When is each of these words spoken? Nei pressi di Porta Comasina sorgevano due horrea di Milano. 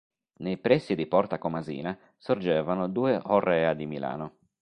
Nei 0.39 0.57
pressi 0.57 0.95
di 0.95 1.05
Porta 1.05 1.37
Comasina 1.37 1.95
sorgevano 2.17 2.89
due 2.89 3.19
horrea 3.23 3.75
di 3.75 3.85
Milano. 3.85 4.37